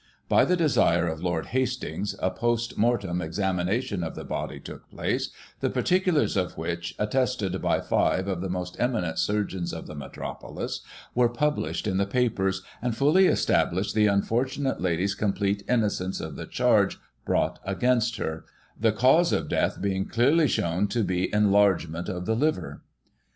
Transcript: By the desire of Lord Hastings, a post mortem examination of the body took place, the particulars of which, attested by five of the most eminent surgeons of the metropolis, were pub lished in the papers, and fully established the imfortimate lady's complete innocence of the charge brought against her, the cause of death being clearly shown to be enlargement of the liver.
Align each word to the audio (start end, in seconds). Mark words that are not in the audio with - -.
By 0.27 0.45
the 0.45 0.57
desire 0.57 1.07
of 1.07 1.21
Lord 1.21 1.45
Hastings, 1.53 2.15
a 2.17 2.31
post 2.31 2.75
mortem 2.75 3.21
examination 3.21 4.03
of 4.03 4.15
the 4.15 4.23
body 4.23 4.59
took 4.59 4.89
place, 4.89 5.29
the 5.59 5.69
particulars 5.69 6.35
of 6.35 6.57
which, 6.57 6.95
attested 6.97 7.61
by 7.61 7.81
five 7.81 8.27
of 8.27 8.41
the 8.41 8.49
most 8.49 8.75
eminent 8.79 9.19
surgeons 9.19 9.71
of 9.71 9.85
the 9.85 9.93
metropolis, 9.93 10.81
were 11.13 11.29
pub 11.29 11.57
lished 11.57 11.85
in 11.85 11.97
the 11.97 12.07
papers, 12.07 12.63
and 12.81 12.97
fully 12.97 13.27
established 13.27 13.93
the 13.93 14.07
imfortimate 14.07 14.81
lady's 14.81 15.13
complete 15.13 15.61
innocence 15.69 16.19
of 16.19 16.35
the 16.35 16.47
charge 16.47 16.97
brought 17.23 17.59
against 17.63 18.15
her, 18.17 18.43
the 18.79 18.91
cause 18.91 19.31
of 19.31 19.49
death 19.49 19.83
being 19.83 20.07
clearly 20.09 20.47
shown 20.47 20.87
to 20.87 21.03
be 21.03 21.31
enlargement 21.31 22.09
of 22.09 22.25
the 22.25 22.35
liver. 22.35 22.81